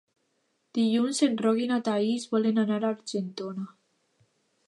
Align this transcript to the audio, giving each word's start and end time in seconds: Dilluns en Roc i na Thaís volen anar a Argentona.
Dilluns 0.77 1.19
en 1.27 1.35
Roc 1.41 1.59
i 1.65 1.67
na 1.73 1.77
Thaís 1.89 2.25
volen 2.33 2.59
anar 2.63 2.81
a 2.87 2.91
Argentona. 2.91 3.67